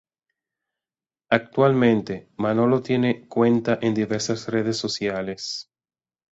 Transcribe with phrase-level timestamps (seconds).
[1.29, 5.69] Actualmente, Manolo tiene cuenta en diversas redes sociales.